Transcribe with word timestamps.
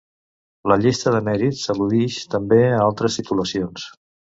La 0.71 0.77
llista 0.83 1.13
de 1.17 1.21
mèrits 1.29 1.63
al·ludix 1.75 2.19
també 2.35 2.61
a 2.73 2.83
altres 2.91 3.23
titulacions. 3.23 3.91